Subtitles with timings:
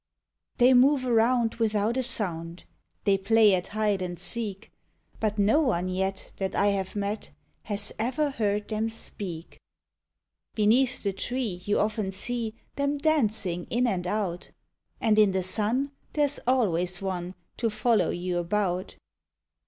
[0.57, 2.63] They move around without a sound,
[3.03, 4.71] They play at hide and seek,
[5.21, 7.29] Hut no oue yet that 1 have met
[7.69, 9.59] lias ever heard them speak.
[10.55, 14.49] Beneath the tree you often see Them dancing in and out,
[14.99, 18.95] And in the sun there \s always one To follow you about.